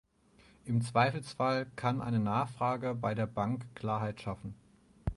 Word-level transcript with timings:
Im 0.65 0.81
Zweifelsfall 0.81 1.67
kann 1.75 2.01
eine 2.01 2.17
Nachfrage 2.19 2.95
bei 2.95 3.13
der 3.13 3.27
Bank 3.27 3.67
Klarheit 3.75 4.19
schaffen. 4.19 4.55